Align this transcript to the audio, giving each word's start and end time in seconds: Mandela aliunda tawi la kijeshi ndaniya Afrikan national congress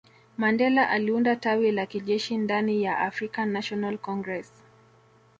Mandela 0.37 0.89
aliunda 0.89 1.35
tawi 1.35 1.71
la 1.71 1.85
kijeshi 1.85 2.37
ndaniya 2.37 2.97
Afrikan 2.97 3.49
national 3.51 3.97
congress 3.97 4.53